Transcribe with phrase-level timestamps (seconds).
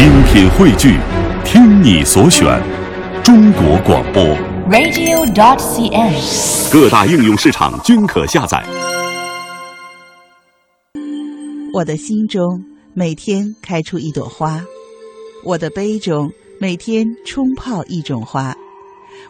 [0.00, 0.98] 精品汇聚，
[1.44, 2.58] 听你所选，
[3.22, 4.24] 中国广播。
[4.70, 6.72] radio.dot.cn，。
[6.72, 8.64] 各大应用市场均可下载。
[11.74, 12.42] 我的心中
[12.94, 14.64] 每天开出一朵花，
[15.44, 18.56] 我的杯中每天冲泡一种花。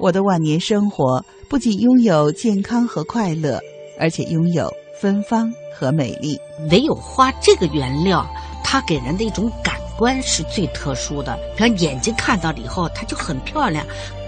[0.00, 3.60] 我的晚年生活不仅拥有健康和快乐，
[4.00, 4.68] 而且拥有
[5.00, 6.36] 芬芳和美丽。
[6.72, 8.26] 唯有花这个原料，
[8.64, 11.38] 它给人的一种感观是最特殊的。
[11.56, 13.84] 比方眼睛看到了以后，它就很漂亮；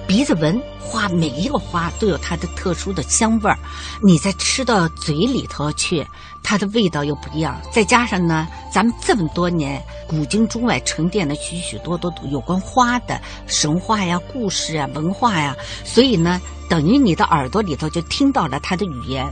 [0.06, 3.58] 鼻子闻花，每一个花都有它的特殊的香味儿。
[4.02, 6.06] 你再吃到嘴里头去，
[6.42, 7.60] 它的味道又不一样。
[7.70, 19.26] 再加上呢，咱们这么多年古今中外沉淀了许许多多有关花的神话呀、故事呀、文化呀，所以呢，等于你的耳朵里头就听到了它的语言。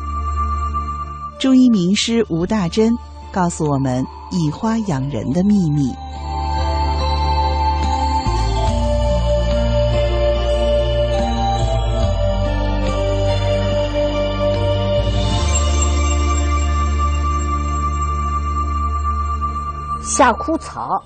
[1.39, 2.97] 中医名师吴大珍
[3.31, 5.95] 告诉我们以花养人的秘密。
[20.03, 21.03] 夏枯草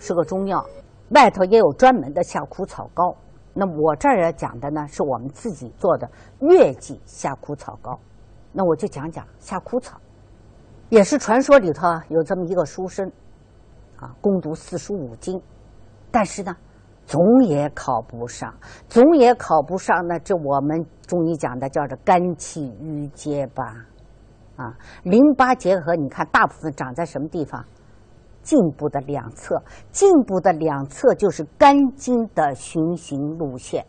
[0.00, 0.64] 是个中药，
[1.10, 3.14] 外头也有专门的夏枯草膏。
[3.52, 7.98] 那我这儿要讲的呢，是我们自己做的月季夏枯草膏。
[8.52, 10.00] 那我就讲讲夏枯草，
[10.90, 13.10] 也是传说里头有这么一个书生，
[13.96, 15.40] 啊，攻读四书五经，
[16.10, 16.54] 但是呢，
[17.06, 18.54] 总也考不上，
[18.88, 20.18] 总也考不上呢。
[20.20, 23.64] 这我们中医讲的叫做肝气郁结吧，
[24.56, 27.64] 啊，淋巴结核，你看大部分长在什么地方？
[28.42, 29.56] 颈部的两侧，
[29.90, 33.82] 颈部的两侧就是肝经的循行路线，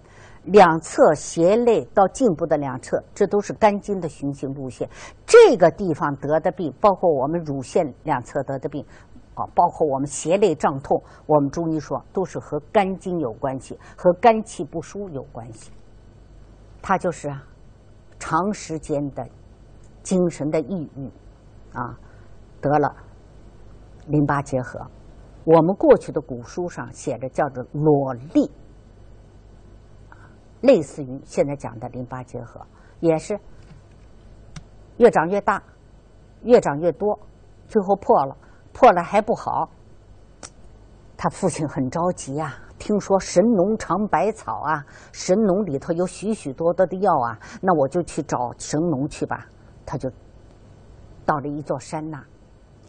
[0.46, 4.88] 两侧斜肋到颈部的两侧，这都是肝经的循行路线。
[5.26, 8.86] 这个地方得的病，包括我们乳腺两侧得的病，
[9.34, 15.72] 啊，包括我们斜肋胀痛，我们中医说都是和肝经有关系，和肝气不舒有关系。
[16.82, 17.44] 它就是啊，
[18.20, 19.28] 长时间的
[20.04, 21.08] 精神的抑郁，
[21.74, 21.98] 啊，
[22.62, 22.96] 得了。
[24.08, 24.80] 淋巴结核，
[25.46, 28.48] 我们过去的古书上写着叫做裸痢，
[30.66, 32.60] 类似于现在讲的淋巴结核，
[33.00, 33.40] 也是
[34.98, 35.62] 越长越大，
[36.42, 37.20] 越长越多，
[37.68, 38.36] 最后破了，
[38.74, 39.70] 破了还不好。
[41.16, 49.48] 他父亲很着急啊，听说神农尝百草啊，神农里头有许许多多的药啊，那我就去找神农去吧。
[49.86, 50.10] 他就
[51.26, 52.22] 到了一座山那。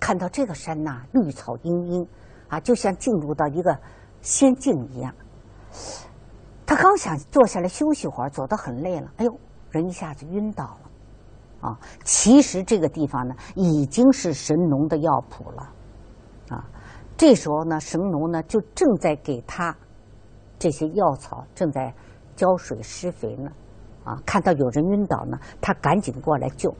[0.00, 2.08] 看到这个山呐，绿草茵茵，
[2.48, 3.78] 啊，就像进入到一个
[4.22, 5.14] 仙境一样。
[6.66, 9.40] 他刚想坐下来休息会儿，走得很累了，哎呦，
[9.70, 11.68] 人一下子晕倒了。
[11.68, 15.72] 啊，其实这个地方呢，已经是神农的药谱了。
[16.50, 16.64] 啊，
[17.16, 19.74] 这时候呢，神农呢就正在给他
[20.58, 21.94] 这些药草正在
[22.34, 23.50] 浇水施肥呢。
[24.04, 26.72] 啊，看到有人晕倒呢，他赶紧过来救。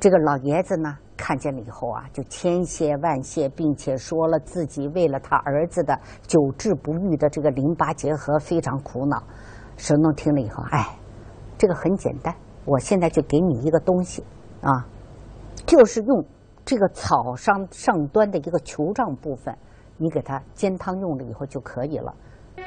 [0.00, 9.22] 这个老爷子呢，看见了以后啊，就千谢万谢，并且说了自己为了他儿子的久治不愈的这个淋巴结核非常苦恼。
[9.76, 10.98] 神农听了以后，哎，
[11.58, 12.34] 这个很简单，
[12.64, 14.22] 我现在就给你一个东西
[14.60, 14.86] 啊，
[15.66, 16.24] 就是用
[16.64, 19.56] 这个草上上端的一个球状部分，
[19.98, 22.14] 你给它煎汤用了以后就可以了。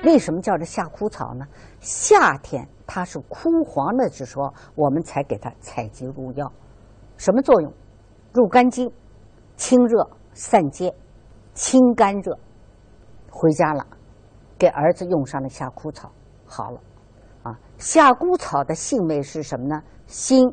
[0.03, 1.45] 为什么叫这夏枯草呢？
[1.79, 6.51] 夏天它是枯黄的时候，我们才给它采集入药。
[7.17, 7.73] 什么作用？
[8.31, 8.91] 入肝经，
[9.55, 10.93] 清热散结，
[11.53, 12.37] 清肝热。
[13.31, 13.85] 回家了，
[14.57, 16.11] 给儿子用上了夏枯草，
[16.45, 16.79] 好了。
[17.43, 19.81] 啊，夏枯草的性味是什么呢？
[20.05, 20.45] 辛、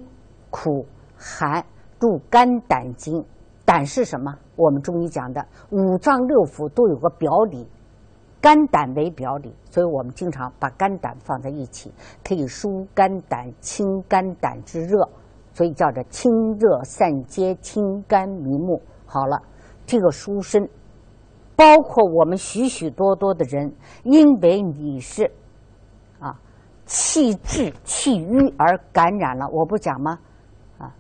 [0.50, 0.86] 苦、
[1.16, 1.65] 寒，
[2.00, 3.25] 入肝胆经。
[3.65, 4.32] 胆是什么？
[4.54, 7.69] 我们中医讲的五脏六腑都有个表里，
[8.41, 11.92] 肝胆为表里，所以我们经常把肝胆放在一起，
[12.25, 15.06] 可以疏肝胆、清肝胆之热。
[15.56, 18.83] 所以叫做清热散结、清肝明目。
[19.06, 19.41] 好了，
[19.87, 20.69] 这个书生，
[21.56, 25.25] 包括我们许许多多的人，因为你是
[26.19, 26.39] 啊
[26.84, 30.19] 气滞气瘀而感染了，我不讲吗？
[30.77, 30.95] 啊，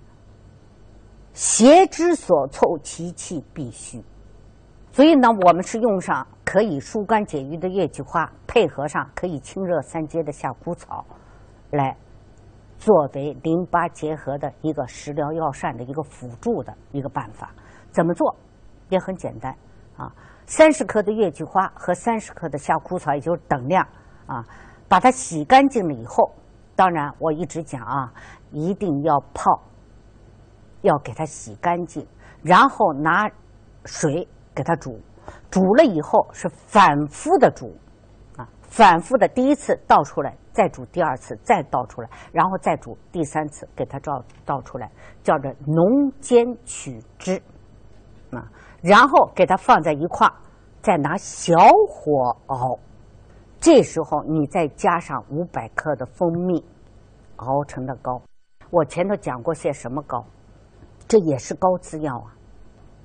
[1.34, 4.02] 邪之所凑，其气必虚。
[4.90, 11.04] 所以呢，我们是用上可以疏肝解郁的月季花，配合上可以清热散结的夏枯草，
[11.72, 11.94] 来。
[12.78, 17.50] 作为淋巴结核的一个食疗药膳的一个辅助的一个办法，
[17.90, 18.36] 怎么做
[18.88, 19.54] 也很简单
[19.96, 20.12] 啊。
[20.46, 23.84] 三十克的月季花和三十克的夏枯草，也就是等量
[24.26, 24.44] 啊，
[24.88, 26.32] 把它洗干净了以后，
[26.76, 28.12] 当然我一直讲啊，
[28.52, 29.60] 一定要泡，
[30.82, 32.06] 要给它洗干净，
[32.42, 33.28] 然后拿
[33.84, 35.00] 水给它煮，
[35.50, 37.76] 煮了以后是反复的煮，
[38.36, 44.90] 啊，反复的第一次倒出来，再煮第二次，再倒出来，然后再煮第三次，给它倒倒出来，
[45.22, 47.36] 叫做浓煎取汁，
[48.30, 48.40] 啊，
[48.80, 50.32] 然后给它放在一块儿，
[50.80, 51.52] 再拿小
[51.86, 52.78] 火熬，
[53.60, 56.64] 这时候你再加上五百克的蜂蜜，
[57.36, 58.22] 熬成的膏。
[58.70, 60.24] 我前头讲过些什么膏？
[61.06, 62.32] 这也是膏滋药啊，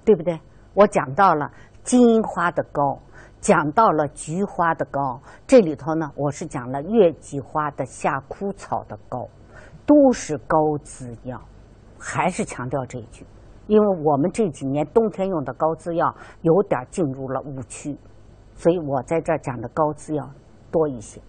[0.05, 0.39] 对不对？
[0.73, 1.51] 我讲到了
[1.83, 2.97] 金银花的膏，
[3.41, 9.27] 讲到了菊花的膏，这里头呢，我是讲了月季花的夏枯草的膏，
[9.85, 11.41] 都是膏滋药。
[11.99, 13.25] 还是强调这一句，
[13.67, 17.97] 因为我们这几年冬天用的膏滋药有点进入了误区，
[18.55, 20.29] 所以我在这儿讲的膏滋药
[20.71, 21.19] 多一些。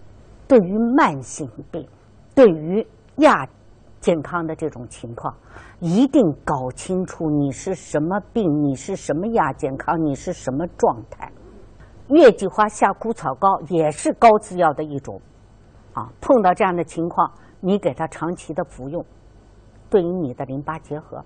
[0.47, 1.87] 对于慢性病，
[2.35, 2.87] 对于
[3.17, 3.47] 亚。
[3.99, 5.33] 健康的这种情况，
[5.79, 11.31] 一定搞清楚你是什么病，你是什么亚健康，你是什么状态。
[12.15, 15.19] 月季花夏枯草膏也是膏滋药的一种，
[15.93, 19.03] 啊，碰到这样的情况，你给它长期的服用，
[19.89, 21.23] 对于你的淋巴结核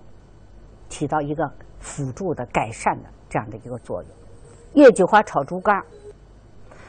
[0.88, 4.10] 起到一个辅助的改善的这样的一个作用。
[4.74, 5.82] 月季花炒猪肝，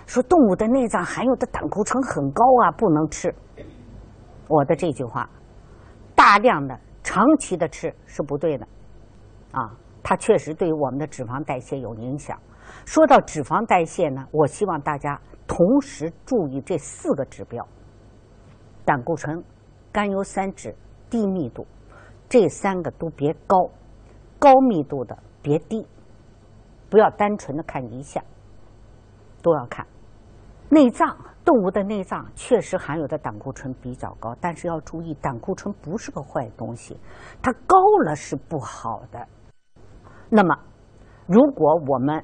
[0.06, 3.34] 说动物的内脏含有的胆固醇很高啊，不能吃。
[4.48, 5.30] 我的这句话。
[6.16, 8.68] 大量的、长期的吃是不对的，
[9.54, 9.72] 啊，
[10.04, 12.38] 它确实对于我们的脂肪代谢有影响。
[12.86, 17.66] 说到脂肪代谢呢，我希望大家同时注意这四个指标：
[18.86, 19.44] 胆固醇、
[19.92, 20.76] 甘油三酯、
[21.10, 21.66] 低密度，
[22.28, 23.70] 这三个都别高，
[24.38, 25.86] 高密度的别低，
[26.90, 28.24] 不要单纯的看一项，
[29.42, 29.86] 都要看
[30.70, 31.18] 内脏。
[31.46, 36.96] 动物的内脏确实含有的胆固醇比较高，但是要注意，胆固醇不是个坏东西，
[37.42, 37.76] 它高
[38.06, 39.26] 了是不好的。
[40.30, 40.56] 那么，
[41.26, 42.24] 如果我们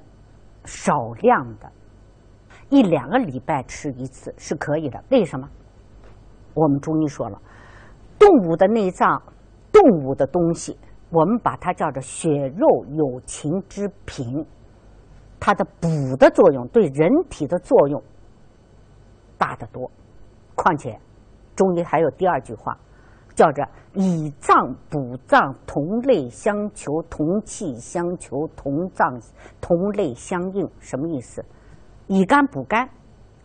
[0.65, 1.71] 少量的，
[2.69, 5.03] 一两个礼拜吃一次是可以的。
[5.09, 5.49] 为什么？
[6.53, 7.41] 我们中医说了，
[8.17, 9.21] 动物的内脏，
[9.71, 10.77] 动物的东西，
[11.09, 14.45] 我们把它叫做血肉有情之品，
[15.39, 18.01] 它的补的作用，对人体的作用。
[19.37, 19.91] 大得多，
[20.55, 20.97] 况且
[21.55, 22.77] 中医还有第二句话，
[23.35, 29.19] 叫着以脏补脏，同类相求，同气相求，同脏
[29.59, 30.67] 同类相应。
[30.79, 31.43] 什么意思？
[32.07, 32.89] 以肝补肝，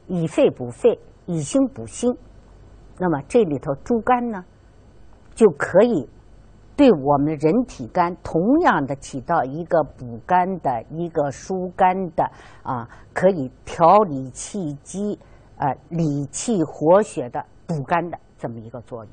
[0.06, 2.10] 以肺补肺，以心补心。
[2.98, 4.44] 那么这里头猪肝呢，
[5.34, 6.08] 就可以
[6.76, 12.24] 对我们人体肝同样的起到一个补肝的一个疏肝的
[12.62, 15.18] 啊，可以调理气机。
[15.56, 19.12] 呃，理气活血的补肝的这么一个作用。